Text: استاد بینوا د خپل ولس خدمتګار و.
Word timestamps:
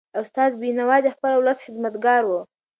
استاد 0.21 0.51
بینوا 0.61 0.97
د 1.03 1.07
خپل 1.15 1.31
ولس 1.35 1.59
خدمتګار 1.65 2.21
و. 2.25 2.31